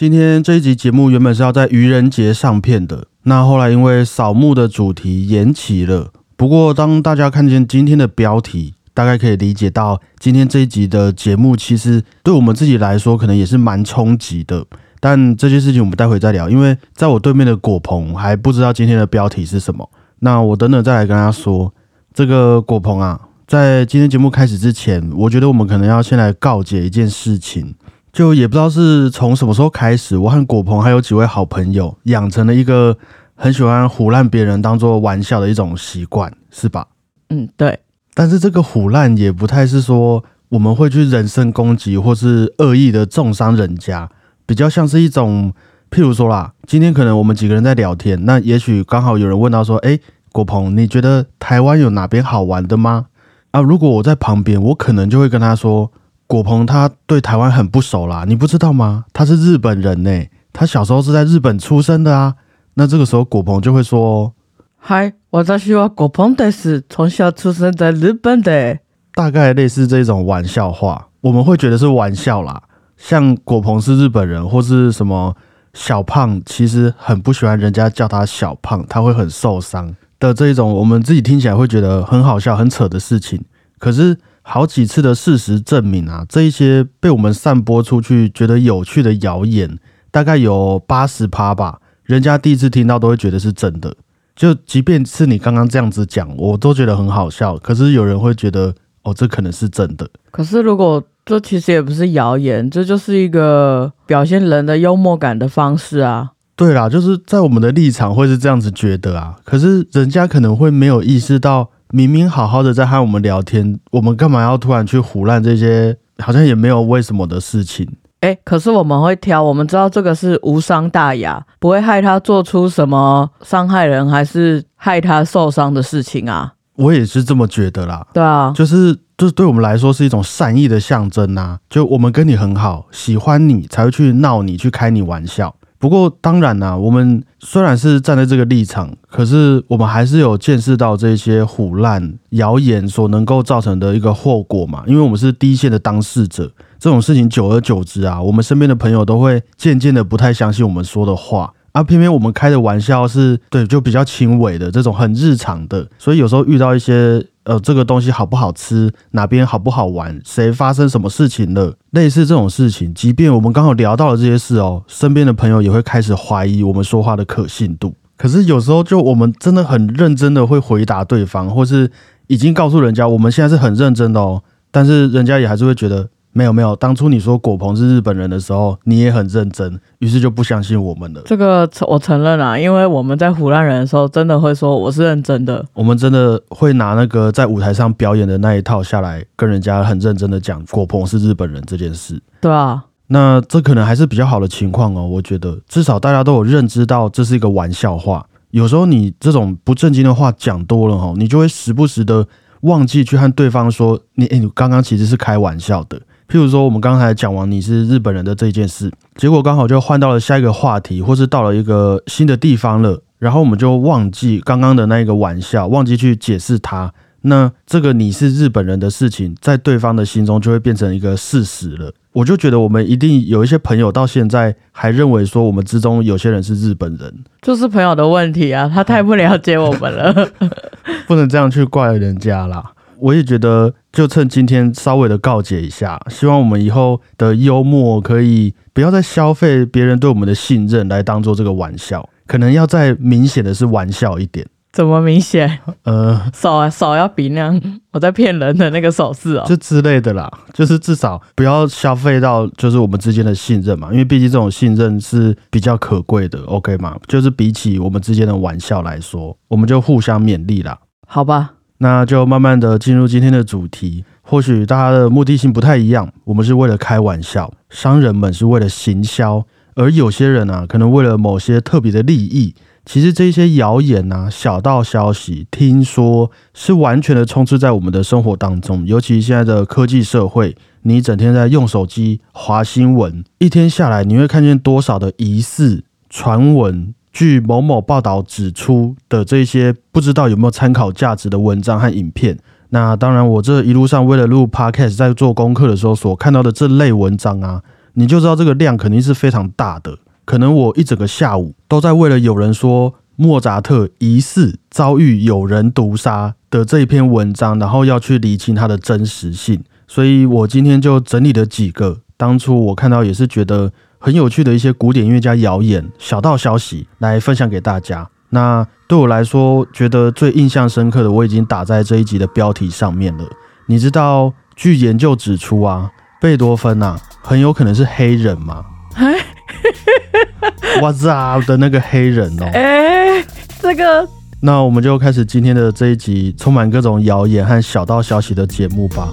[0.00, 6.10] 今天这一集节目原本是要在愚人节上片的，那后来因为扫墓的主题延期了。
[6.38, 14.64] 不过当大家看见今天的标题，大概可以理解到今天这一集的节目其实对我们自己来说可能也是蛮冲击的。
[15.00, 19.90] 但这件事情我们待会再聊，因为在我对面的果鹏还不知道今天的标题是什么。
[20.20, 21.74] 那我等等再来跟他说。
[22.14, 27.74] 这个果鹏啊，在今天节目开始之前，我觉得我们可能要先来告解一件事情。
[28.12, 32.96] 就也不知道是从什么时候开始，我和果鹏还有几位好朋友养成了一个
[33.36, 36.88] 很喜欢唬烂别人当做玩笑的一种习惯，是吧？
[37.28, 37.78] 嗯，对。
[38.14, 44.10] 但是这个唬烂也不太是说我们会去人身攻击或是恶意的重伤人家，
[44.44, 45.52] 比较像是一种，
[45.88, 49.96] 譬如说啦，今天可能我们几个人在聊天，那也许刚好有人问到说，哎，
[50.32, 53.06] 果鹏，你觉得台湾有哪边好玩的吗？
[53.52, 55.92] 啊，如果我在旁边，我可能就会跟他说。
[56.30, 59.04] 果鹏他对台湾很不熟啦，你不知道吗？
[59.12, 62.36] 他是日本人呢，他小时候是在日本出生的啊。
[62.74, 64.32] 那这个时候果鹏就会说
[64.78, 68.78] ：“嗨，我在说果鹏的是从小出生在日本的。”
[69.12, 72.62] 大概类似这种玩笑话，我们会觉得是玩笑啦。
[72.96, 75.34] 像果鹏是日本人，或是什么
[75.74, 83.44] 小胖，其实很不喜欢人家叫他小胖，他会很受伤的这一种，我们自己听起来会觉得很好笑、很扯的事情，
[83.80, 84.16] 可是。
[84.42, 89.78] 好几次的事实证明啊，这一些被我们散播出去觉得有趣的谣言，
[90.10, 91.80] 大概有八十趴吧。
[92.02, 93.94] 人家第一次听到都会觉得是真的。
[94.34, 97.56] 就即便是你刚刚这样子讲，我都觉得很好笑。
[97.58, 100.08] 可是有人会觉得，哦，这可能是真的。
[100.30, 106.30] 可是如果这其实也不是谣言，这就是一个表现人的幽默感的方式啊。
[106.56, 109.36] 对啦，就是在我们的立场会是这样子觉得啊。
[109.44, 111.70] 可是人家可能会没有意识到。
[111.92, 117.88] 明明好好的在和我们聊天，我们干嘛要突然去胡乱这些好像也没有为什么的事情？
[118.20, 126.52] 哎，可是我们会挑，我们知道这个是无伤大雅，不会害他做出什么伤害人还是害他受伤的事情啊。
[126.76, 128.06] 我也是这么觉得啦。
[128.12, 131.58] 对啊，就是就是对我们来说是一种善意的象征呐。
[131.68, 135.54] 就我们跟你很好，喜欢你才会去闹你，去开你玩笑。
[135.80, 144.84] 不过当然啦，我们虽然是站在这个立场，可是我们还是有见识到这些虎烂谣言所能够造成的一个后果嘛。
[144.86, 151.50] 因为我们是第一线的当事者，这种事情久而久之啊，我们身边的朋友都会渐渐的不太相信我们说的话。
[151.72, 167.94] 啊，偏偏我们开的玩笑是对，就比较轻微的这种很日常的，所以有时候遇到一些呃，这个东西好不好吃，哪边好不好玩，谁发生什么事情了，类似这种事情，即便我们刚好聊到了这些事哦，身边的朋友也会开始怀疑我们说话的可信度。
[168.16, 171.90] 可是有时候就我们真的很认真的会回答对方，或是
[172.26, 174.42] 已经告诉人家我们现在是很认真的哦，
[174.72, 176.08] 但是人家也还是会觉得。
[176.32, 181.20] 没有没有，当初你说果鹏是日本人的时候，你也很认真，于是就不相信我们了。
[181.26, 185.64] 这个我承认啊，因为我们在湖南人的时候，真的会说我是认真的。
[185.74, 192.22] 我们真的会拿那个在舞台上表演的那一套下来，跟人家很认真的讲果鹏是日本人这件事。
[192.40, 195.04] 对啊，那这可能还是比较好的情况哦。
[195.04, 198.24] 我觉得至少大家都有认知到这是一个玩笑话。
[198.52, 202.24] 有时候你这种不正经的话讲多了哈，你就会时不时的
[202.60, 206.00] 忘记去和对方说你哎，你刚刚其实是开玩笑的。
[206.30, 216.94] 譬如说，我们刚才讲完你是日本人的这件事，结果刚好就换到了下一个话题，或是到了一个新的地方了，然后我们就忘记刚刚的那一个玩笑，忘记去解释它。
[217.22, 221.92] 那这个你是日本人的事情，在对方的心中就会变成一个事实了。
[222.12, 230.30] 我就觉得我们一定有一些朋友到现在还认为说我们之中有些人是日本人，就是朋友的问题啊，他太不了解我们了，
[231.08, 232.72] 不能这样去怪人家啦。
[233.00, 244.46] 我也觉得，就趁今天稍微的告解一下，希望我们以后的幽默可以不要再消费别人对我们的信任来当做这个玩笑，可能要再明显的是玩笑一点。
[244.72, 245.58] 怎么明显？
[245.82, 247.60] 呃，手啊手要比那样
[247.90, 256.96] 我在骗人的那个手势哦，就之类的啦，就是至少不要消费到就是我们之间的信任嘛，因为毕竟这种信任是比较可贵的，OK 吗？
[257.08, 260.78] 就是比起我们之间的玩笑来说，我们就互相勉励啦。
[261.08, 261.54] 好吧。
[261.82, 264.04] 那就慢慢的进入今天的主题。
[264.22, 269.44] 或许大家的目的性不太一样，我们是为了开玩笑，商人们是为了行销，
[269.74, 272.54] 而有些人啊，可能为了某些特别的利益。
[272.84, 278.86] 其实这些谣言啊、小道消息，听说是完全的充斥在我们的生活当中。
[278.86, 286.94] 尤其现在的科技社会，你整天在用手机划新闻，一天下来，你会看见多少的疑似传闻。
[287.12, 292.38] 据某某报道指出的这些不知道有没有参考价值的文章和影片，
[292.70, 297.62] 那当然我这一路上为了录 podcast 在做功课的时候所看到的这类文章啊，
[297.94, 299.98] 你就知道这个量肯定是非常大的。
[300.24, 309.64] 可能我一整个下午都在为了有人说莫扎特疑似遭遇有人毒杀的这一篇文章，然后要去理清它的真实性。
[309.88, 313.72] 所以我今天就整理了几个当初我看到也是觉得
[314.02, 318.08] 很有趣的一些古典音乐家谣言、小道消息来分享给大家。
[318.30, 323.24] 那对我来说，觉得最印象深刻的，我已经打在这一集的标题上面了。
[323.66, 328.64] 你知道，据研究指出啊，贝多芬啊，很有可能是黑人吗？
[330.80, 332.48] What's up 的那个黑人哦？
[332.54, 333.22] 哎，
[333.60, 334.08] 这个，
[334.40, 339.10] 那我们就开始今天的这一集充满各种谣言和小道消息的节目吧。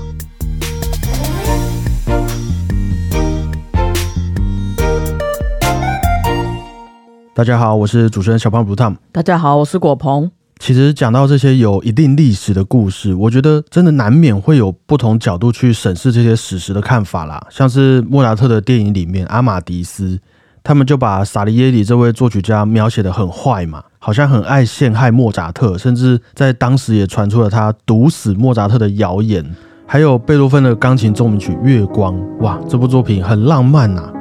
[7.38, 8.95] 大家好，我是主持人小胖 Tom。
[9.12, 10.31] 大家好，我是果鹏。
[10.57, 17.39] 其实讲到这些有一定历史的故事，我觉得真的难免会有不同角度去审视这些史实的看法啦。
[17.51, 20.19] 像是莫扎特的电影里面，阿马迪斯
[20.63, 29.45] 他们就把萨利耶里这位作曲家描写的很坏嘛，好像很爱陷害莫扎特，甚至在当时也传出了他毒死莫扎特的谣言。
[29.86, 34.12] 还有贝多芬的钢琴奏鸣曲《月光》，哇，这部作品很浪漫呐。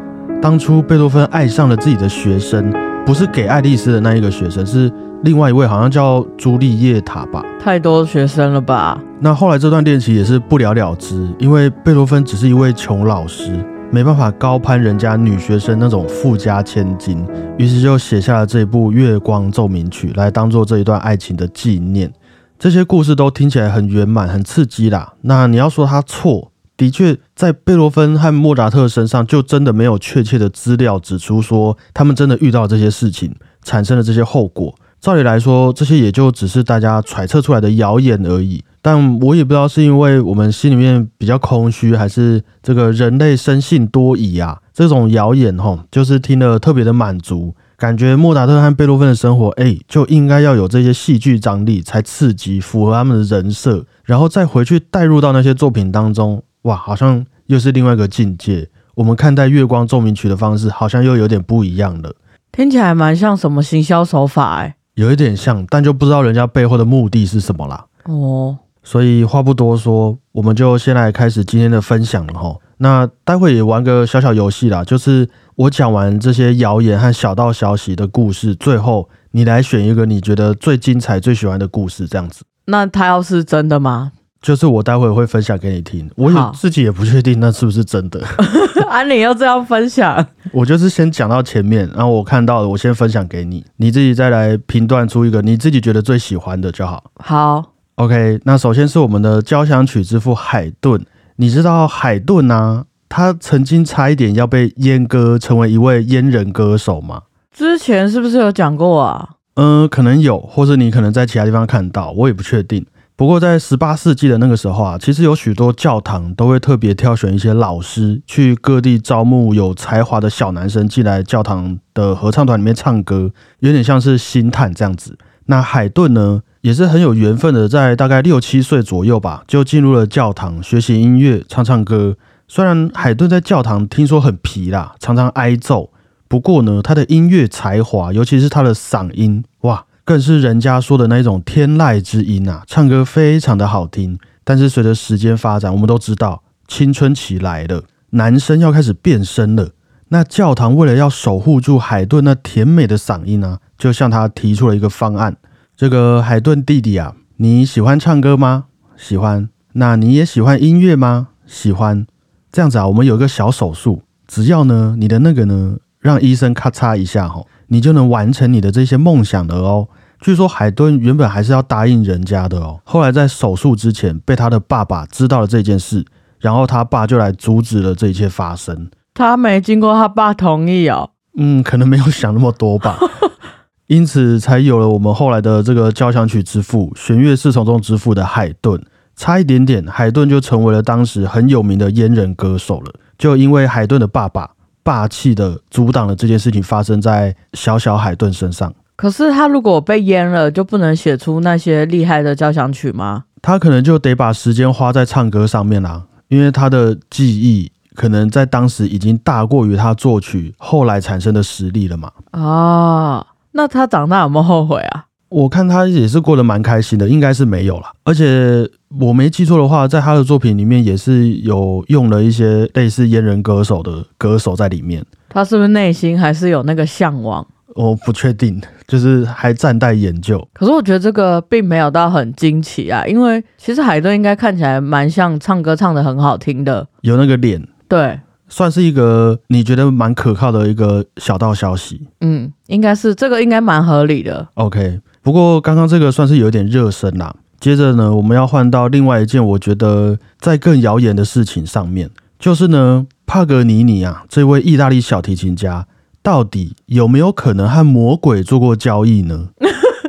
[0.42, 2.70] 当初贝多芬爱上了自己的学生。
[3.06, 4.92] 不是给爱丽丝的那一个学生，是
[5.22, 7.40] 另外一位，好像叫朱丽叶塔吧？
[7.62, 9.00] 太多学生了吧？
[9.20, 17.24] 那后来这段恋情也是不了了之，因为贝多芬只是一位穷老师，没办法高攀人家女学生那种富家千金，
[17.56, 22.12] 于是就写下了这部《月光奏鸣曲》来当做这一段爱情的纪念。
[22.58, 25.12] 这些故事都听起来很圆满、很刺激啦。
[25.20, 26.50] 那你要说他错？
[26.76, 34.74] 的确，在贝多芬和莫扎特身上，就真的没有确切的资料指出说他们真的遇到这些事情，产生了这些后果。
[35.00, 38.64] 照理来说，这些也就只是大家揣测出来的谣言而已。
[38.82, 44.58] 但我也不知道是因为我们心里面比较空虚，还是这个人类生性多疑啊。
[44.72, 56.42] 这种谣言吼，就是听了特别的满足，感觉莫扎特和贝多芬的生活，哎，就应该要有这些戏剧张力，才刺激，符合他们的人设，然后再回去带入到那些作品当中。
[56.66, 58.68] 哇，好像又是另外一个境界。
[58.96, 62.12] 我们看待《月光奏鸣曲》的方式，好像又有点不一样了。
[62.50, 67.86] 听起来蛮像什么行销手法哎，有一点像，但就不知道人家背后的目的是什么啦。
[68.04, 72.56] 哦，所以话不多说，我们就先来开始今天的分享了哈。
[72.78, 82.42] 那待会也玩个小小游戏啦，就是我讲完这些谣言和小道消息的故事，最后你来选一个你觉得最精彩、最喜欢的故事，这样子。
[82.64, 84.12] 那他要是真的吗？
[84.46, 88.24] 就是我待会会分享给你听，我也自己也不确定那是不是真的。
[88.88, 90.24] 啊，你要这样分享？
[90.54, 97.02] 我就是先讲到前面，然后我看到了，我先分享给你，你自己再来评断出一个你自己觉得最喜欢的就好。
[97.16, 98.38] 好，OK。
[98.44, 101.04] 那首先是我们的交响曲之父海顿，
[101.34, 102.84] 你知道海顿呢？
[103.08, 107.22] 他曾经差一点要被阉割成为一位阉人歌手吗？
[107.52, 109.30] 之前是不是有讲过啊？
[109.54, 112.86] 嗯，可能有，或者你可能在其他地方看到，我也不确定。
[113.18, 123.30] 不过，在十八世纪的那个时候啊，其实有许多教堂都会特别挑选一些老师，去各地招募有才华的小男生进来教堂的合唱团里面唱歌，
[123.60, 125.16] 有点像是星探这样子。
[125.46, 132.18] 那海顿呢，也是很有缘分的，在大概六七岁左右吧，就进入了教堂学习音乐、唱唱歌。
[132.46, 135.88] 虽然海顿在教堂听说很皮啦，常常挨揍，
[136.28, 139.85] 不过呢，他的音乐才华，尤其是他的嗓音，哇！
[140.06, 144.16] 更是人家说的那种天籁之音啊，唱歌非常的好听。
[144.44, 149.70] 但是随着时间发展，我们都知道青春期来了，男生要开始变声了。
[150.10, 155.36] 那教堂为了要守护住海顿那甜美的嗓音呢，就向他提出了一个方案。
[155.76, 158.66] 这个海顿弟弟啊，你喜欢唱歌吗？
[158.96, 159.48] 喜欢。
[159.72, 161.30] 那你也喜欢音乐吗？
[161.44, 162.06] 喜欢。
[162.52, 167.42] 这样子啊，我们有一个小手术，只要呢你的那个呢，让医生咔嚓一下哈。
[167.68, 169.88] 你就能完成你的这些梦想了哦。
[170.20, 176.04] 据说海顿原本还是要答应人家的哦，后来在手术之前被他的爸爸知道了这件事，
[176.40, 178.90] 然后他爸就来阻止了这一切发生。
[179.14, 181.10] 他没经过他爸同意哦。
[181.36, 182.98] 嗯， 可能没有想那么多吧。
[183.86, 188.82] 因此才有了我们后来的这个交响曲之父、弦乐四重奏之父的海顿。
[189.14, 192.92] 差一点点，海顿就成为了当时很有名的阉人歌手了。
[193.16, 194.50] 就因为海顿的爸爸。
[194.82, 198.72] 霸气的阻挡了这件事情发生在小小海顿身上。
[198.96, 203.24] 可是他如果被淹了，就不能写出那些厉害的交响曲吗？
[203.42, 212.10] 他可能就得把时间花在唱歌上面啦，因为他的记忆可能在当时已经大过于他作曲后来产生的实力了嘛。
[212.30, 215.04] 啊，那他长大有没有后悔啊？
[215.28, 217.92] 我看他也是过得蛮开心的，应该是没有啦。
[218.04, 218.68] 而且
[219.00, 225.04] 我没记错的话，在他的作品里面也是有用了一些类似阉人歌手的歌手在里面。
[225.28, 227.46] 他是不是内心还是有那个向往？
[227.76, 230.44] 我不确定，就是还暂待研究。
[230.54, 238.18] 可是我觉得这个并没有到很惊奇啊，因为其实海顿应该看起来蛮像唱歌唱的很好听的，有那个脸，对，
[238.48, 242.08] 算是一个你觉得蛮可靠的一个小道消息。
[242.22, 244.48] 嗯，应该是这个应该蛮合理的。
[244.54, 247.34] OK，不过刚刚这个算是有点热身啦。
[247.58, 255.86] 接着呢，我们要换到另外一件我觉得在更谣言的事情上面，就是呢，帕格尼尼啊，这位意大利小提琴家，
[256.26, 259.50] 到底有没有可能和魔鬼做过交易呢？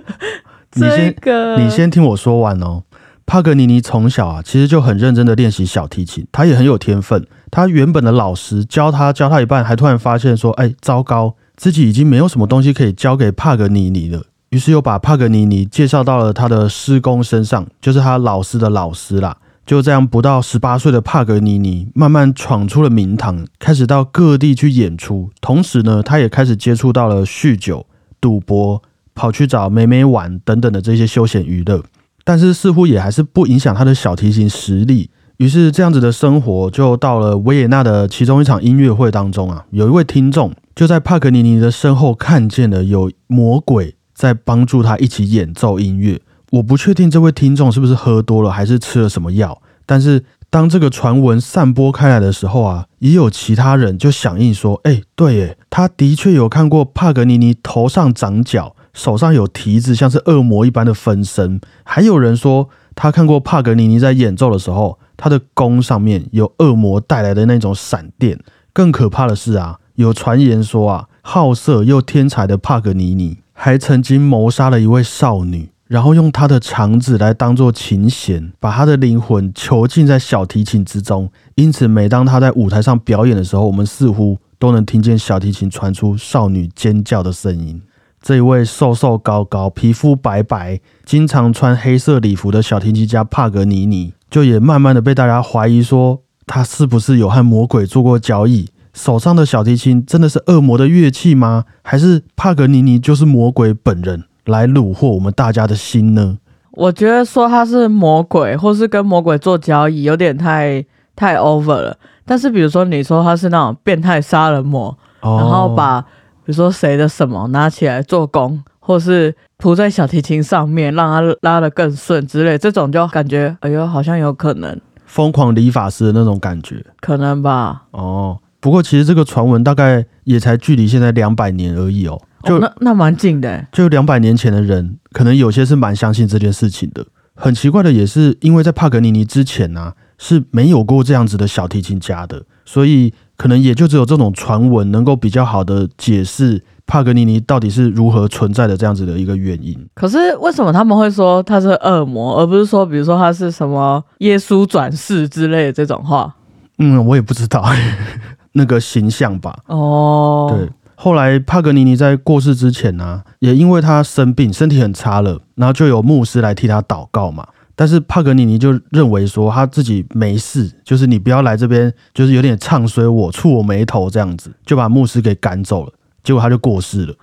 [0.73, 2.81] 你这先，个你先听我说完哦。
[3.27, 7.23] 帕格尼尼从小啊，其实就很认真的练习小提琴，他也很有天分。
[7.51, 19.37] 他原本的老师教他教他一半，还突然发现说：“哎，糟糕，自己已经没有什么东西可以教给帕格尼尼了。”于是又把帕格尼尼介绍到了他的师公身上，就是他老师的老师啦。
[19.67, 25.29] 就这样，不到十八岁的帕格尼尼慢慢闯出了名堂，开始到各地去演出。
[25.41, 27.85] 同时呢，他也开始接触到了酗酒、
[28.21, 28.81] 赌博，
[29.13, 31.83] 跑去找美美玩等等的这些休闲娱乐。
[32.23, 35.09] 但是似乎也还是不影响他的小提琴实力。
[35.35, 46.21] 于是这样子的生活就到了维也纳的其中一场音乐会当中啊，有一位听众就在帕格尼尼的身后看见了有魔鬼在帮助他一起演奏音乐。
[46.51, 49.61] 我不确定这位听众是不是喝多了，还是吃了什么药。
[49.85, 61.59] 但是当这个传闻散播开来的时候啊，也有其他人就响应说：“哎、对耶，他的确有看过帕格尼尼头上长角，手上有蹄子，像是恶魔一般的分身。
[61.83, 68.39] 还有人说他看过帕格尼尼在演奏的时候，他的弓上面有恶魔带来的那种闪电。
[68.71, 81.31] 更可怕的是啊，有传言说啊，好色又天才的帕格尼尼还曾经谋杀了一位少女。”然后用他的肠子来当做琴弦，把他的灵魂囚禁在小提琴之中。
[81.55, 87.81] 因此，每当他在舞台上表演的时候，我们似乎都能听见小提琴传出少女尖叫的声音。
[88.21, 98.67] 这一位瘦瘦高高、皮肤白白、经常穿黑色礼服的小提琴家帕格尼尼，就也慢慢的被大家怀疑说，他是不是有和魔鬼做过交易？
[98.93, 101.65] 手上的小提琴真的是恶魔的乐器吗？
[101.83, 104.25] 还是帕格尼尼就是魔鬼本人？
[104.47, 106.37] 来虏获我们大家的心呢？
[106.71, 110.83] 我觉得说他是魔鬼，或是跟魔鬼做交易，有点太
[111.15, 111.97] 太 over 了。
[112.25, 114.87] 但是比如说你说他是那种变态杀人魔，
[115.21, 116.07] 哦然后把比
[116.51, 127.83] 如说谁的什么拿起来做工，或是铺在小提琴上面，让它拉得更顺之类，这种就感觉哎呦好像有可能，疯狂理发师的那种感觉可能吧。
[127.91, 128.39] 哦。
[128.59, 132.19] 不过其实这个传闻大概也才距离现在两百年而已哦。
[132.43, 137.05] 就哦、那那蛮近的欸，就两百年前的人，可能有些是蛮相信这件事情的。
[137.35, 149.77] 很奇怪的也是，因为在帕格尼尼之前呢、啊，是没有过这样子的小提琴家的，所以可能也就只有这种传闻能够比较好的解释帕格尼尼到底是如何存在的这样子的一个原因。
[149.93, 156.35] 可是为什么他们会说他是恶魔，而不是说比如说他是什么耶稣转世之类的这种话？
[156.79, 157.63] 嗯，我也不知道
[158.53, 159.59] 那个形象吧。
[159.67, 160.67] 哦，对，
[160.99, 167.47] 后来帕格尼尼在过世之前呢、也因为他生病，身体很差了，然后就有牧师来替他祷告嘛。
[167.75, 175.93] 但是帕格尼尼就認為說他自己沒事，就是你不要來這邊，就是有點唱衰我、触我眉頭這樣子，就把牧師給趕走了。
[176.23, 177.15] 結果他就過世了。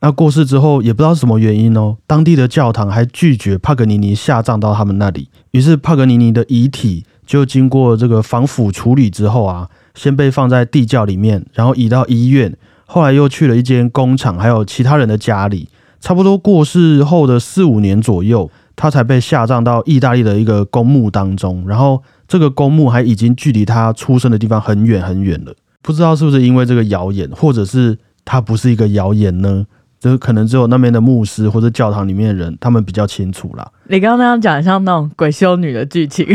[0.00, 5.28] 那過世之後，也不知道是什麼原因哦，當地的教堂還拒絕帕格尼尼下葬到他們那裡。
[5.52, 12.54] 於是帕格尼尼的遺體就經過這個防腐處理之後啊，先被放在地窖裡面，然後移到醫院，
[12.86, 15.68] 后来又去了一间工厂，还有其他人的家里。
[16.00, 18.50] 差不多过世后的四五年左右。
[18.76, 25.54] 他才被下葬到意大利的一个公墓当中，然后这个公墓还已经距离他出生的地方很远很远了。
[25.80, 29.64] 不知道是不是因为这个谣言，或者是他不是一个谣言呢？
[30.04, 33.66] 這可能只有那边的牧师或者教堂里面的人，他们比较清楚啦。
[33.84, 36.26] 你刚刚那样讲，像那种鬼修女的剧情，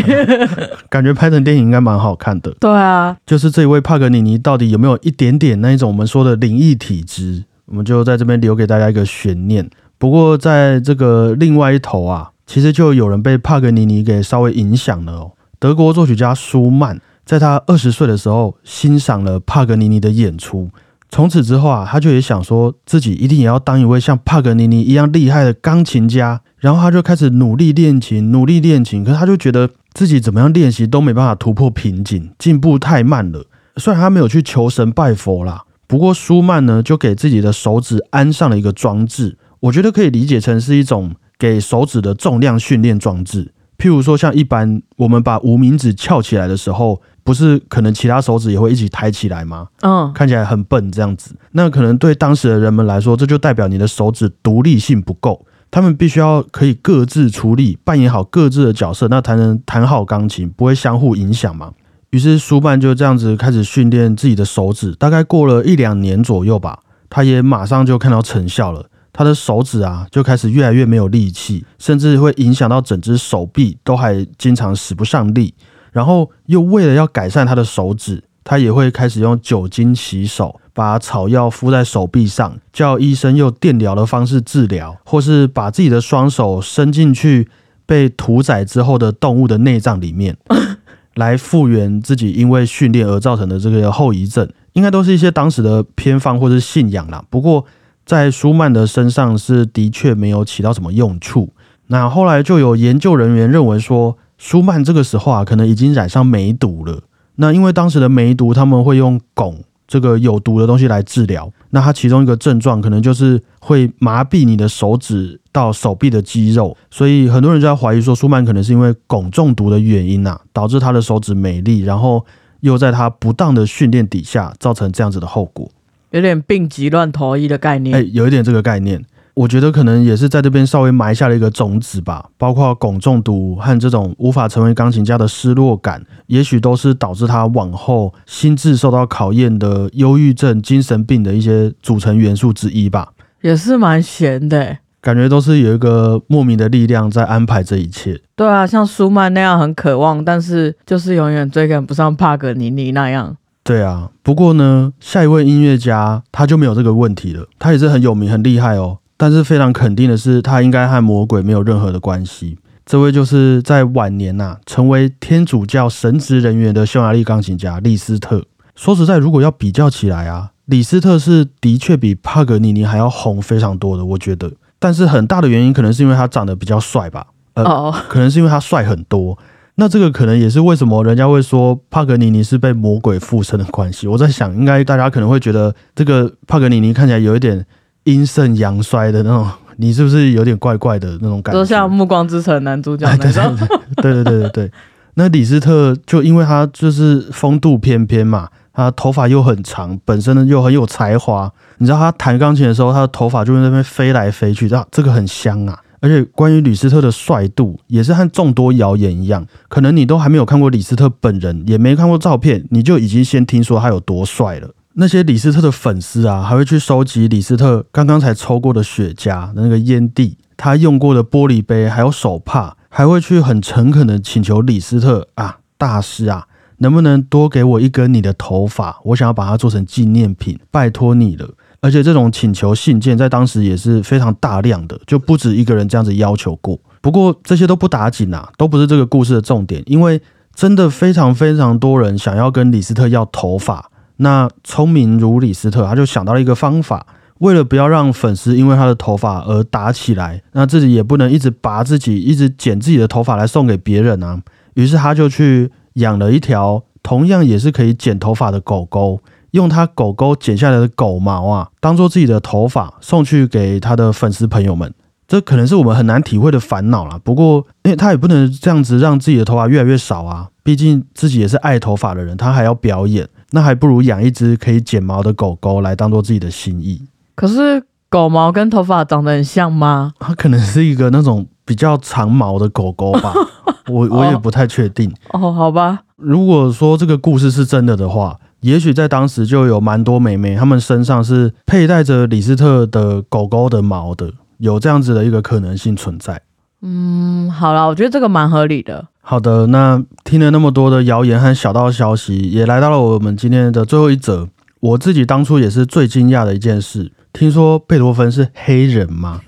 [0.89, 2.49] 感觉拍成电影应该蛮好看的。
[2.59, 9.69] 对啊，就是这一位帕格尼尼到底有没有一点点那一种我们说的灵异体质，我们就在这边留给大家一个悬念。
[9.99, 15.31] 不过，在这个另外一头啊，其实就有人被帕格尼尼给稍微影响了哦。
[15.59, 20.71] 德国作曲家舒曼在他二十岁的时候欣赏了帕格尼尼的演出，
[21.11, 26.41] 從此之後啊，他就也想說自己一定也要當一位像帕格尼尼一樣厲害的鋼琴家。
[26.59, 29.03] 然後他就開始努力練琴，努力練琴。
[29.03, 33.45] 可是他就覺得自己怎麼樣練習都沒辦法突破瓶頸，進步太慢了。
[33.77, 39.37] 雖然他沒有去求神拜佛啦，不過舒曼呢就給自己的手指安上了一個裝置。
[39.61, 43.53] 我觉得可以理解成是一种给手指的重量训练装置。
[43.79, 49.69] 譬如说，像一般我们把无名指翘起来的时候，不是可能其他手指也会一起抬起来吗？
[49.81, 51.33] 嗯，看起来很笨这样子。
[51.53, 61.71] 那可能对当时的人们来说，这就代表你的手指独立性不够，他们必须要可以各自出力，扮演好各自的角色，那才能弹好钢琴，不会相互影响嘛。
[62.09, 68.88] 于是舒曼就这样子开始训练自己的手指，大概过了一两年左右吧，他也马上就看到成效了。
[69.19, 75.53] 他的手指啊，就开始越来越没有力气，甚至会影响到整只手臂，都还经常使不上力。
[75.91, 87.49] 然后又为了要改善他的手指，他也会开始用酒精洗手，把草药敷在手臂上，叫医生用电疗的方式治疗，或是把自己的双手伸进去
[87.85, 90.38] 被屠宰之后的动物的内脏里面。
[91.15, 97.21] 来复原自己因为训练而造成的这个后遗症，应该都是一些当时的偏方或是信仰啦。
[97.29, 97.65] 不过
[98.09, 101.53] 在舒曼的身上是的确没有起到什么用处。
[101.89, 107.03] 那后来就有研究人员认为说，舒曼这个时候啊，可能已经染上梅毒了。
[107.35, 109.57] 那因为当时的梅毒，他们会用汞。
[109.87, 122.25] 这个有毒的东西来治疗，那它其中一个症状可能就是会麻痹你的手指到手臂的肌肉，所以很多人就在怀疑说，舒曼可能是因为汞中毒的原因呐，导致他的手指没力，然后
[122.61, 125.69] 又在他不当的训练底下造成这样子的后果，
[126.11, 127.95] 有点病急乱投医的概念。
[127.95, 129.03] 哎，有一点这个概念。
[129.35, 143.13] 我觉得可能也是在这边稍微埋下了一个种子吧，包括汞中毒和这种无法成为钢琴家的失落感，也许都是导致他往后心智受到考验的忧郁症、精神病的一些组成元素之一吧。
[143.41, 148.19] 也是蛮闲的，感觉都是有一个莫名的力量在安排这一切。
[148.35, 153.37] 对啊，像舒曼那样很渴望，但是就是永远追赶不上帕格尼尼那样。
[153.69, 158.97] 对啊，不过呢，下一位音乐家他就没有这个问题了，他也是很有名、很厉害哦。
[159.15, 162.57] 但是非常肯定的是，他应该和魔鬼没有任何的关系。
[162.83, 168.43] 这位就是在晚年呐，成为天主教神职人员的匈牙利钢琴家李斯特。
[168.75, 174.51] 说实在，如果要比较起来啊，李斯特是的确比帕格尼尼还要红非常多的，我觉得。
[174.79, 179.37] 但是很大的原因可能是因为他长得比较帅吧，呃，可能是因为他帅很多。
[179.79, 184.07] 那这个可能也是为什么人家会说帕格尼尼是被魔鬼附身的关系。
[184.07, 187.65] 我在想，应该大家可能会觉得这个帕格尼尼看起来有一点。
[188.05, 191.59] 阴盛阳衰的那种，你是不是有点怪怪的那种感觉？
[191.59, 193.55] 都像《暮光之城》男主角那种。
[194.01, 194.72] 对对对对对。
[195.15, 201.51] 那李斯特就因为他就是风度翩翩嘛，他头发又很长，本身呢又很有才华。
[201.77, 205.77] 你知道他弹钢琴的时候，他的头发就在那边飞来飞去，这这个很香啊。
[206.01, 214.72] 而且关于李斯特的帅度，也是和众多谣言一样，可能你都还没有看过李斯特本人，也没看过照片，你就已经先听说他有多帅了。
[214.94, 226.48] 那些李斯特的粉丝啊，还会去收集李斯特刚刚才抽过的雪茄的那个烟蒂，他用过的玻璃杯，还有手帕，还会去很诚恳的请求李斯特啊，大师啊，
[226.79, 229.00] 能不能多给我一根你的头发？
[229.05, 231.50] 我想要把它做成纪念品，拜托你了。
[231.81, 236.77] 而且这种请求信件在当时也是非常大量的，就不止一个人这样子要求过。
[237.01, 240.22] 不过这些都不打紧啊，都不是这个故事的重点，因为
[240.53, 243.89] 真的非常非常多人想要跟李斯特要头发。
[244.18, 254.42] 那聪明如李斯特，他就想到了一个方法，为了不要让粉丝因为他的头发而打起来，那自己也不能一直拔自己，一直剪自己的头发来送给别人啊。
[254.74, 264.94] 于是他就去养了一条同样也是可以剪头发的狗狗，用他狗狗剪下来的狗毛啊，当做自己的头发送去给他的粉丝朋友们。
[265.27, 267.20] 这可能是我们很难体会的烦恼啦。
[267.24, 273.27] 不过，因为他也不能这样子让自己的头发越来越少啊，毕竟自己也是爱头发的人，他还要表演。
[273.51, 277.03] 那还不如养一只可以剪毛的狗狗来当做自己的心意。
[277.35, 280.14] 可是狗毛跟头发长得很像吗？
[280.20, 283.31] 它可能是一个那种比较长毛的狗狗吧，
[283.88, 285.14] 我我也不太确定。
[285.33, 286.00] 哦，好吧。
[286.16, 296.41] 如果说这个故事是真的的话，也许在当时就有蛮多美眉，她们身上是佩戴着李斯特的狗狗的毛的，有这样子的一个可能性存在。
[296.81, 299.07] 嗯，好了，我觉得这个蛮合理的。
[299.22, 304.48] 好的，那听了那么多的谣言和小道消息，也来到了我们今天的最后一则。
[304.79, 309.41] 我自己当初也是最惊讶的一件事，听说贝多芬是黑人吗？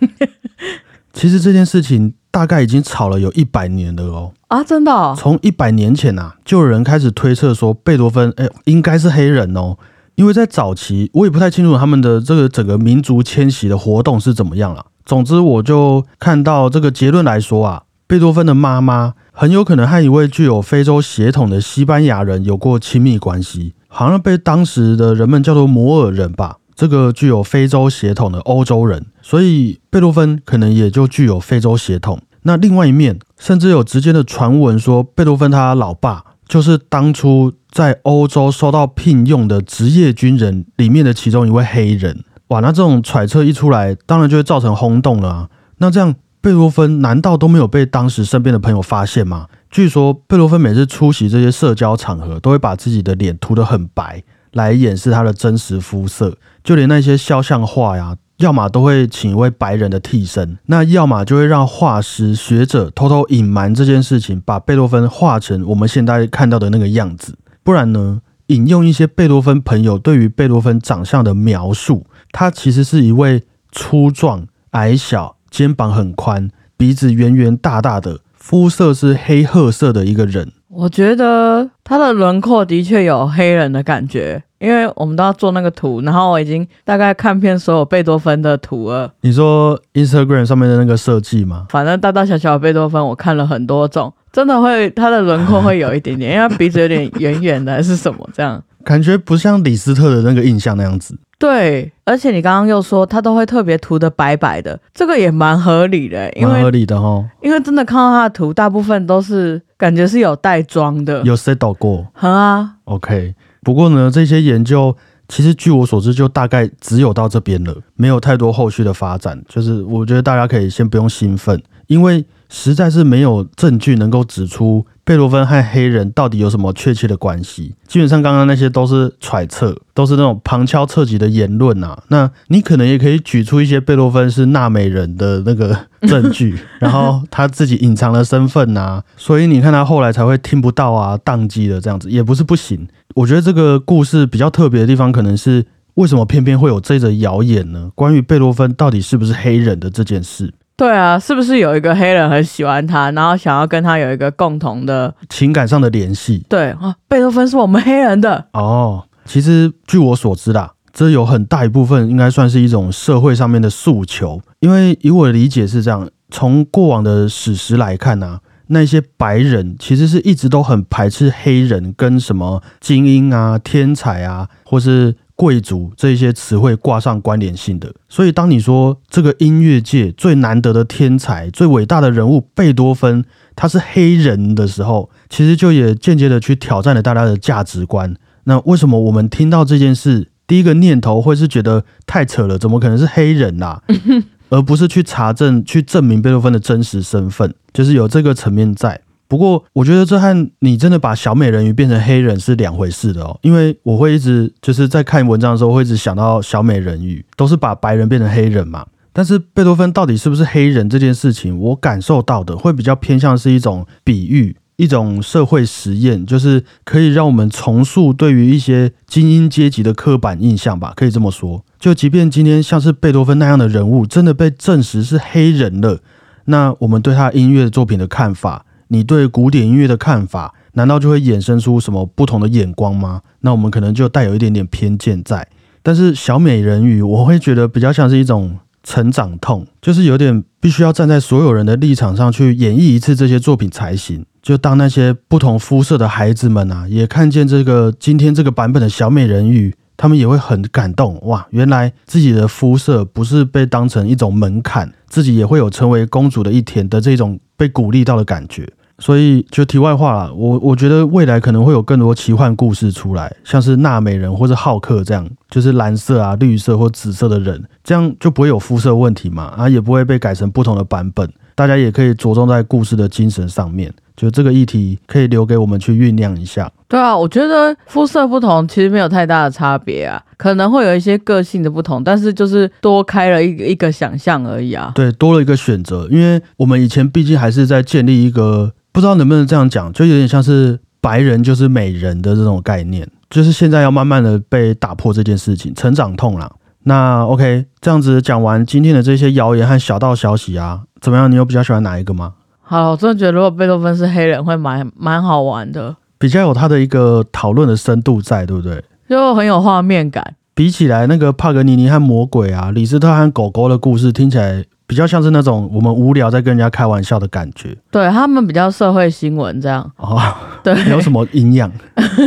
[1.13, 4.31] 其实这件事情大概已经吵了有一百年了哦。
[4.47, 5.15] 啊，真的？
[5.17, 9.77] 从一百年前呐，就有人开始推测说贝多芬哎应该是黑人哦，
[10.15, 14.85] 因为在早期我也不太清楚他们的这个整个民族迁徙的活动是怎么样了。
[15.05, 17.83] 总之，我就看到这个结论来说啊。
[18.07, 26.57] 贝多芬的妈妈很有可能和一位具有非洲血统的西班牙人有过亲密关系，好像被当时的人们叫做摩尔人吧。
[26.81, 32.19] 这个具有非洲血统的欧洲人，所以贝多芬可能也就具有非洲血统。
[32.41, 42.23] 那另外一面，甚至有直接的传闻说，贝多芬他老爸就是当初在欧洲收到聘用的职业军人里面的其中一位黑人。
[42.47, 45.49] 哇，那这种揣测一出来，当然就会造成轰动了啊。
[45.77, 49.45] 那这样，贝多芬难道都没有被当时身边的朋友发现吗？
[49.69, 56.37] 据说贝多芬每次出席这些社交场合，都会把自己的脸涂得很白，来掩饰他的真实肤色。
[56.63, 67.37] 就连那些肖像画呀，要么都会请一位白人的替身，那要么就会让画师、学者偷偷隐瞒这件事情，把贝多芬画成我们现在看到的那个样子。
[67.63, 78.19] 不然呢，引用一些贝多芬朋友对于贝多芬长相的描述，他其实是一位粗壮、矮小、肩膀很宽、鼻子圆圆大大的。
[78.35, 89.11] 肤色是黑褐色的一个人，我觉得它的轮廓的确有黑人的感觉，因为我们都要做那个图，然后我已经大概看遍所有贝多芬的图了。
[89.19, 91.65] 你说 Instagram 上面的那个设计吗？
[91.69, 101.17] 反正大大小小的贝多芬，我看了很多种，真的会它的轮廓会有一点点，因为他鼻子有点圆圆的，还是什么这样，感觉不像李斯特的那个印象那样子。
[101.41, 107.27] 对，而且你刚刚又说他都会特别涂的白白的，这个也蛮合理的，因为合理的哦。
[107.41, 112.05] 因为真的看到他的图，大部分都是感觉是有带妆的，有 set 到过。
[112.13, 113.33] 好啊，OK。
[113.63, 114.95] 不过呢，这些研究
[115.27, 119.43] 其实据我所知，就大概只有到这边了，没有太多后续的发展。
[119.47, 124.85] 就是我觉得大家可以先不用兴奋，因为实在是没有证据能够指出。
[125.03, 127.73] 贝多芬和黑人到底有什么确切的关系？
[127.87, 132.03] 基本上刚刚那些都是揣测，都是那种旁敲侧击的言论啊。
[132.09, 135.75] 那你可能也可以举出一些贝多芬是纳美人的那个
[136.07, 142.87] 证据， 然后他自己隐藏了身份啊，所以你看他后来才会听不到啊，宕机了这样子，也不是不行。
[143.15, 147.89] 我觉得这个故事比较特别的地方，可能是为什么偏偏会有这则谣言呢？
[147.95, 150.53] 关于贝多芬到底是不是黑人的这件事。
[150.81, 156.43] 对啊，是不是有一个黑人很喜欢他，然后想要跟他有一个共同的情感上的联系？
[156.49, 159.03] 对啊，贝多芬是我们黑人的哦。
[159.25, 175.15] 其实据我所知啦，这有很大一部分应该算是一种社会上面的诉求，因为以我的理解是这样：从过往的史实来看呢，那些白人其实是一直都很排斥黑人跟什么精英啊、天才啊，或是。
[175.41, 183.25] 贵族这些词汇挂上关联性的，所以当你说这个音乐界最难得的天才、最伟大的人物贝多芬
[183.55, 188.15] 他是黑人的时候，其实就也间接的去挑战了大家的价值观。
[188.43, 192.59] 那为什么我们听到这件事，第一个念头会是觉得太扯了？
[192.59, 193.81] 怎么可能是黑人呐？
[194.49, 199.01] 而不是去查证、去证明贝多芬的真实身份，就是有这个层面在。
[199.31, 203.39] 不过，我觉得这和你真的把小美人鱼变成黑人是两回事的哦。
[203.43, 208.85] 因为我会一直就是在看文章的时候，会一直想到小美人鱼都是把白人变成黑人嘛。
[209.13, 220.91] 但是贝多芬到底是不是黑人这件事情，我感受到的会比较偏向是一种比喻，一种社会实验，就是可以让我们重塑对于一些精英阶级的刻板印象吧。
[220.93, 226.01] 可以这么说，就即便今天像是贝多芬那样的人物真的被证实是黑人了，
[226.43, 228.65] 那我们对他音乐作品的看法。
[228.93, 233.21] 你对古典音乐的看法，难道就会衍生出什么不同的眼光吗？
[233.39, 235.47] 那我们可能就带有一点点偏见在。
[235.81, 244.25] 但是小美人鱼，我会觉得比较像是一种成长痛，就是有点必须要站在所有人的立场上去演绎一次这些作品才行。
[244.41, 251.47] 就当那些不同肤色的孩子们啊，也看见这个今天这个版本的小美人鱼，他们也会很感动哇！
[251.51, 258.67] 原来自己的肤色不是被当成一种门槛，自己也会有成为公主的一天的这种被鼓励到的感觉。
[259.01, 271.27] 所以就题外话啦，我我觉得未来可能会有更多奇幻故事出来，像是纳美人或者浩克这样，就是蓝色啊、绿色或紫色的人，这样就不会有肤色问题嘛，啊，也不会被改成不同的版本。
[271.55, 276.71] 大家也可以着重在故事的精神上面，就这个议题可以留给我们去酝酿一下。
[276.87, 284.91] 对啊，我觉得肤色不同其实没有太大的差别啊，可能会有一些个性的不同，但是就是多开了一个一个想象而已啊。
[284.95, 288.71] 对，多了一个选择，因为我们以前毕竟还是在建立一个。
[288.91, 296.51] 不知道能不能这样讲，就有点像是白人就是美人的这种概念，就是现在要慢慢的被打破这件事情，成长痛啦。
[296.83, 301.31] 那 OK，这样子讲完今天的这些谣言和小道消息啊，怎么样？
[301.31, 302.33] 你有比较喜欢哪一个吗？
[302.61, 308.83] 好，我真的觉得如果贝多芬是黑人，会蛮蛮好玩的，比较有他的一个讨论的深度在，对不对？
[309.09, 310.35] 就很有画面感。
[310.53, 314.65] 比起来，那个帕格尼尼和魔鬼啊，李斯特和狗狗的故事听起来。
[314.91, 320.19] 比较像是那种我们无聊在跟人家开玩笑的感觉，对他们比较社会新闻这样哦，
[320.61, 321.71] 对，有什么营养？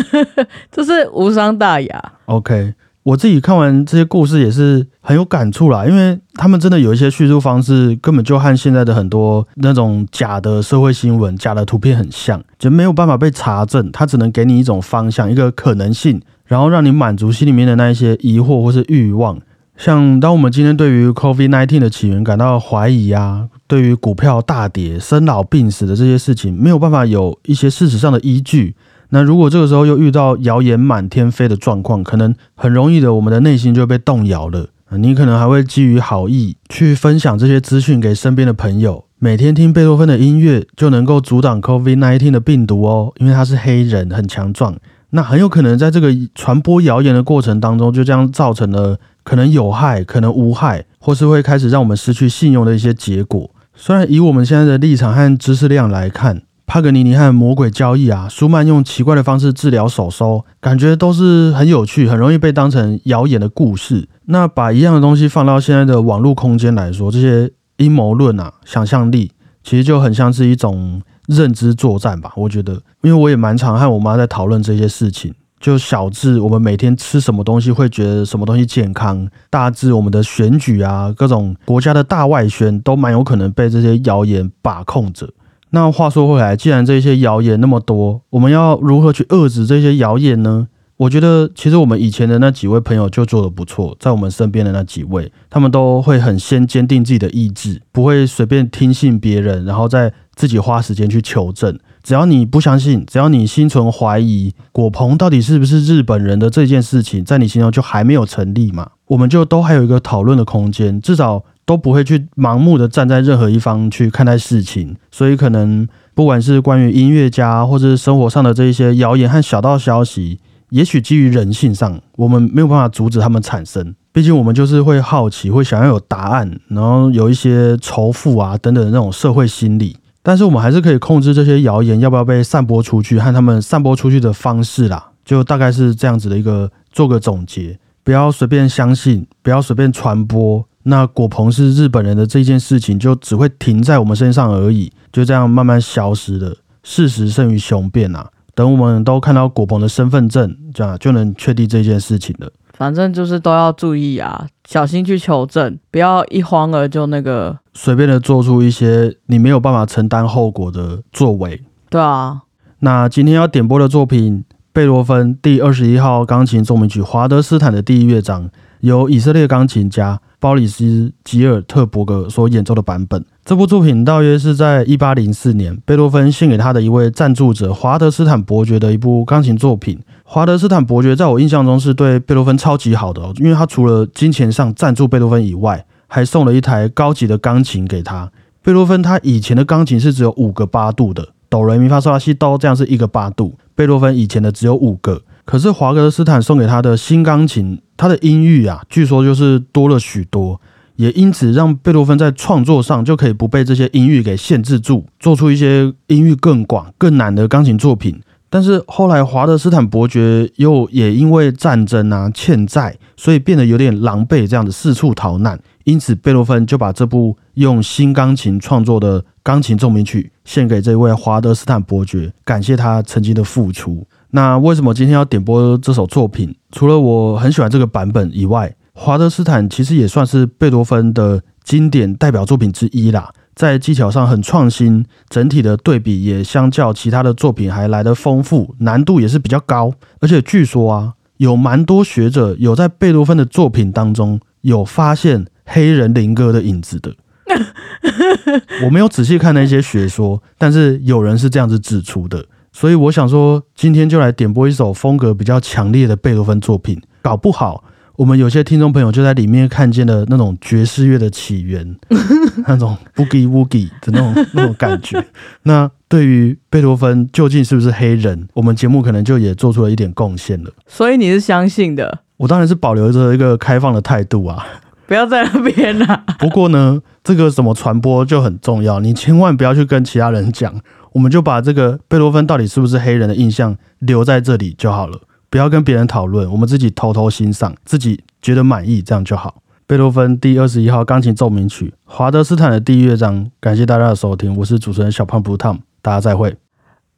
[0.73, 2.13] 就是无伤大雅。
[2.25, 2.73] OK，
[3.03, 19.39] 我自己看完这些故事也是很有感触啦，因为他们真的有一些叙述方式根本就和现在的很多那种假的社会新闻、假的图片很像，就没有办法被查证，它只能给你一种方向、一个可能性，然后让你满足心里面的那一些疑惑或是欲望。
[19.77, 28.77] 像当我们今天对于 COVID-19 的起源感到怀疑啊，对于股票大跌、生老病死的这些事情没有办法有一些事实上的依据，
[29.11, 34.69] 那如果这个时候又遇到谣言满天飞的状况，可能很容易的，我们的内心就被动摇了。
[34.97, 44.77] 你可能还会基于好意去分享这些资讯给身边的朋友，每天听贝多芬的音乐就能够阻挡 COVID-19 的病毒哦，因为他是黑人，很强壮。
[45.11, 53.51] 那很有可能在这个传播谣言的过程当中，就这样造成了可能有害、可能无害，或是会开始让我们失去信用的一些结果。
[53.75, 64.09] 虽然以我们现在的立场和知识量来看，帕格尼尼和魔鬼交易啊，舒曼用奇怪的方式治疗手收，感觉都是很有趣，很容易被当成谣言的故事。
[64.27, 69.33] 那把一样的东西放到现在的网络空间来说，这些阴谋论啊、想象力，
[69.65, 71.03] 其实就很像是一种。
[71.27, 75.33] 认知作战吧，我觉得，因为我也蛮常和我妈在讨论这些事情。
[75.65, 85.31] 就小至我们每天吃什么东西会觉得什么东西健康，大至我们的选举啊，各种国家的大外宣都蛮有可能被这些谣言把控着。
[85.71, 90.69] 那话说回来，既然这些谣言那么多，我们要如何去遏制这些谣言呢？
[90.99, 101.79] 我觉得其实我们以前的那几位朋友就做的不错，在我们身边的那几位，他们都会很先坚定自己的意志，不会随便听信别人，然后再自己花时间去求证。
[102.05, 108.91] 只要你不相信，只要你心存怀疑，果鹏到底是不是日本人的这件事情，在你心中就还没有成立嘛？
[109.07, 114.95] 我们就都还有一个讨论的空间，至少都不会去盲目的站在任何一方去看待事情。
[115.11, 120.41] 所以可能不管是关于音乐家，或者是生活上的这一些谣言和小道消息。
[120.69, 123.95] 也许基于人性上，我们没有办法阻止他们产生。
[124.13, 129.97] 毕竟我们就是会好奇，会想要有答案，然后有一些仇富啊等等的那种社会心理。
[130.25, 135.11] 但是我们还是可以控制这些谣言要不要被散播出去，和他们散播出去的方式啦。
[135.23, 140.67] 就大概是这样子的一个做个总结，不要随便相信，不要随便传播。
[140.85, 146.57] 那果鹏是日本人的这件事情，就只会停在我们身上而已，就这样慢慢消失的。
[146.83, 148.31] 事实胜于雄辩啊。
[148.55, 152.51] 等我们都看到果鹏的身份证，这样就能确定这件事情了。
[152.77, 161.63] 反正就是都要注意啊，小心去求证，不要一慌而就那个随便的做出一些你没有办法承担后果的作为。
[161.89, 162.43] 对啊，
[162.81, 170.21] 那今天要点播的作品，贝多芬第二十一号钢琴奏鸣曲华德斯坦的第一乐章，由以色列钢琴家。
[170.41, 170.85] 鲍里斯·
[171.25, 173.25] 吉尔特伯格所演奏的版本。
[173.47, 179.99] 这部作品大约是在一八零四年，贝多芬献给他的一位赞助者华德斯坦伯爵的一部钢琴作品。
[180.27, 188.33] 华德斯坦伯爵在我印象中是对贝多芬超级好的，哦因为他除了金钱上赞助贝多芬以外，还送了一台高级的钢琴给他。
[188.63, 195.21] 贝多芬他以前的钢琴是只有五个八度的，哆来咪发嗦拉西哆这样是一个八度，贝多芬以前的只有五个。
[195.45, 200.59] 可是华格斯坦送给他的新钢琴，它的音域啊，据说就是多了许多，
[200.97, 208.19] 也因此让贝多芬在创作上就可以不被这些音域给限制住，做出一些音域更广、更难的钢琴作品。
[208.55, 215.59] 但是后来华德斯坦伯爵又也因为战争啊、欠债，所以变得有点狼狈，这样子四处逃难。
[215.83, 224.07] 因此贝多芬就把这部用新钢琴创作的钢琴奏鸣曲献给这位华德斯坦伯爵，感谢他曾经的付出。
[224.31, 226.55] 那为什么今天要点播这首作品？
[226.71, 233.33] 除了我很喜欢这个版本以外，华德斯坦其实也算是贝多芬的经典代表作品之一啦。
[233.55, 239.93] 在技巧上很创新，整体的对比也相较其他的作品还来得丰富，难度也是比较高。
[240.21, 247.15] 而且据说啊，有蛮多学者有在贝多芬的作品当中有发现黑人灵歌的影子的。
[248.85, 252.45] 我没有仔细看那些学说，但是有人是这样子指出的。
[252.73, 257.01] 所以我想说，今天就来点播一首风格比较强烈的贝多芬作品。
[257.23, 257.85] 搞不好，
[258.17, 261.97] 我们有些听众朋友就在里面看见了那种爵士乐的起源，
[262.69, 265.25] 那种 boogie woogie 的那种那种感觉。
[265.65, 270.71] 那对于贝多芬究竟是不是黑人，我们节目可能就也做出了一点贡献了。
[270.87, 272.21] 所以你是相信的？
[272.37, 274.65] 我当然是保留着一个开放的态度啊！
[275.07, 276.25] 不要在那边啦。
[276.39, 280.73] 不过呢，这个什么传播就很重要，你千万不要去跟其他人讲。
[281.13, 285.21] 我们就把这个贝多芬到底是不是黑人的印象留在这里就好了，
[285.54, 289.62] 不要跟别人讨论，我们自己偷偷欣赏，自己觉得满意，这样就好。
[289.88, 293.50] 贝多芬第二十一号钢琴奏鸣曲，华德斯坦的第一乐章。
[293.60, 296.58] 感谢大家的收听，我是主持人小胖 Blue Tom，大家再会。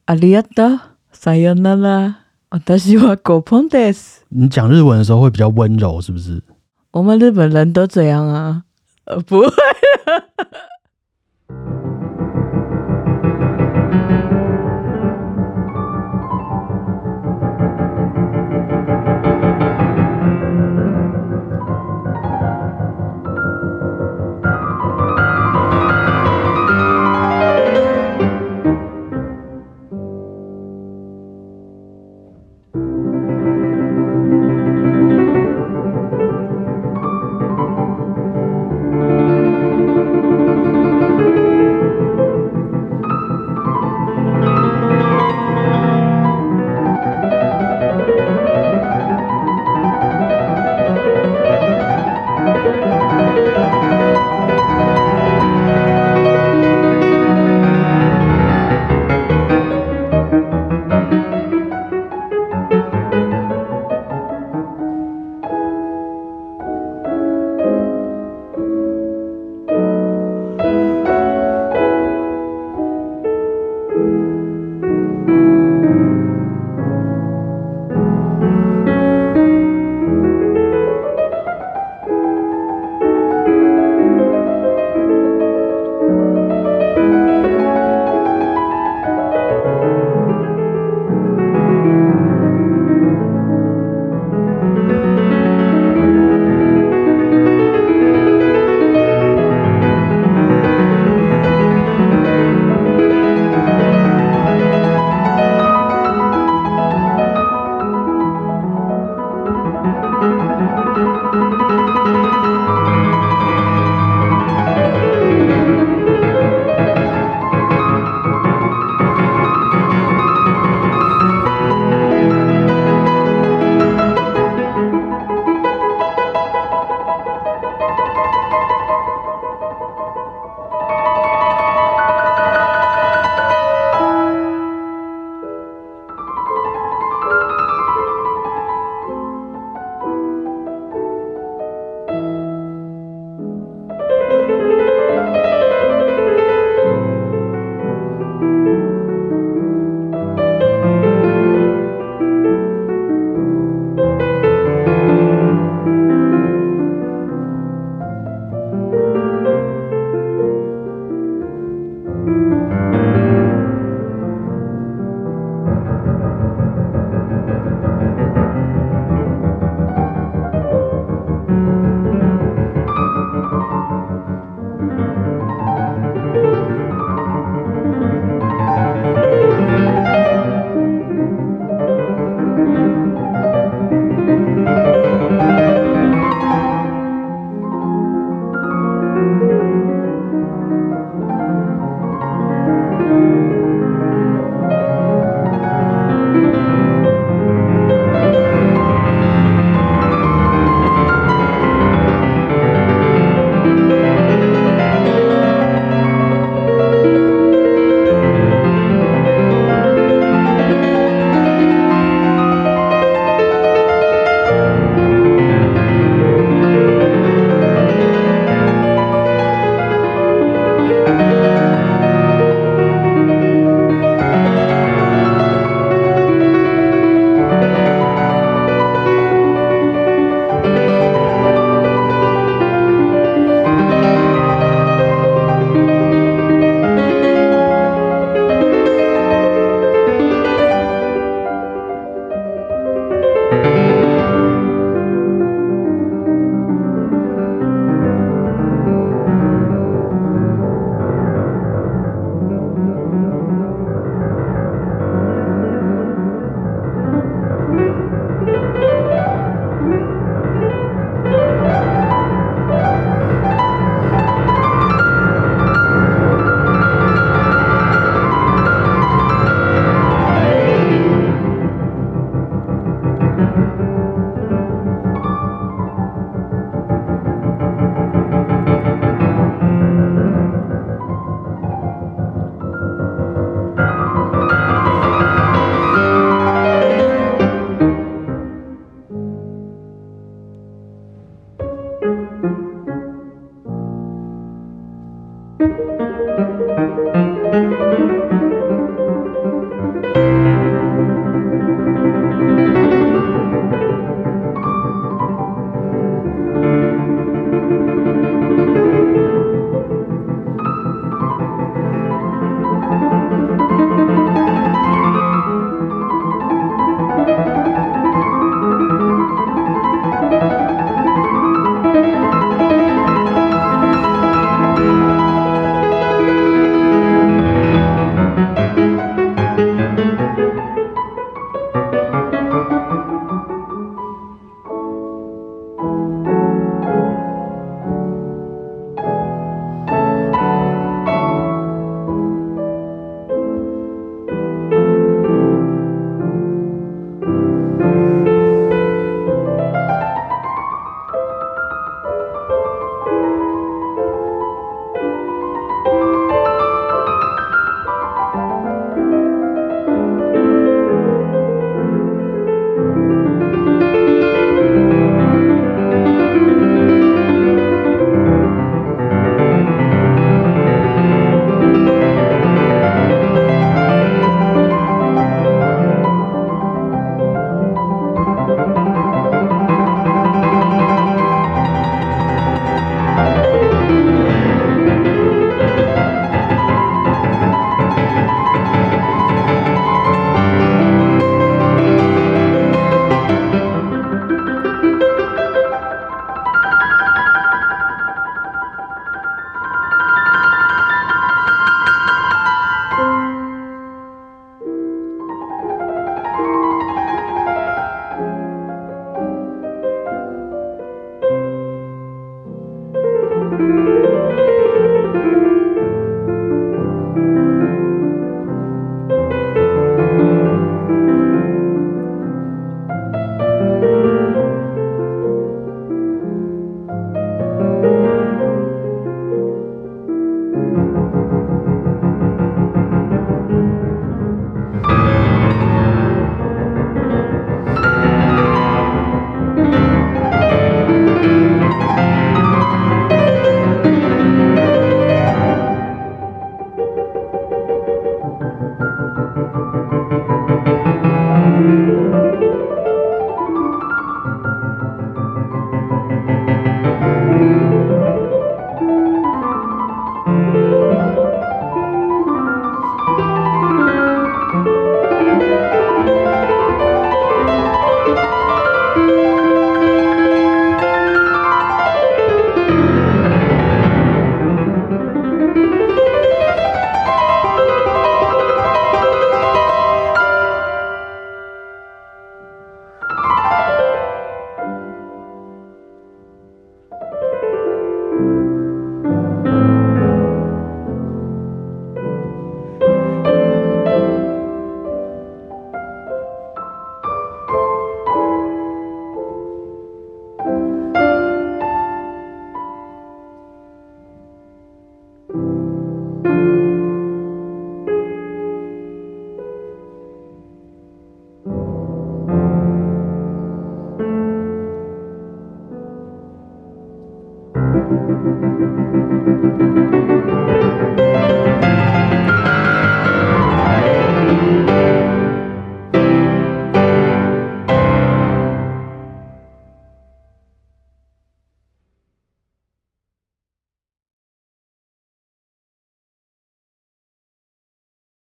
[0.05, 2.15] 阿里亚达，撒尤那拉。
[2.49, 4.23] 私は狗碰です。
[4.27, 6.41] 你讲日文的时候会比较温柔，是不是？
[6.91, 8.63] 我们日本人都这样啊。
[9.05, 9.47] 呃，不会，